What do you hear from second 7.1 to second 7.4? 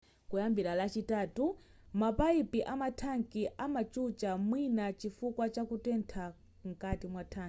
mwathanki